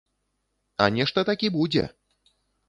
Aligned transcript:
А 0.85 0.87
нешта 0.95 1.25
такі 1.29 1.47
будзе! 1.59 1.85